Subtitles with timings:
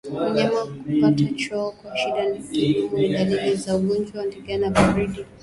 [0.31, 5.25] Mnyama kupata choo kwa shida na kigumu ni dalili za ugonjwa wa ndigana baridi